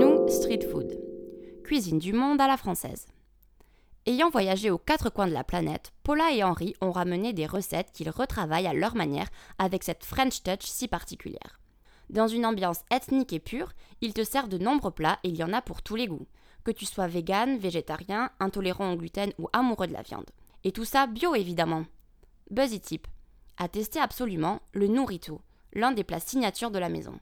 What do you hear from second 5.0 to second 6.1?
coins de la planète,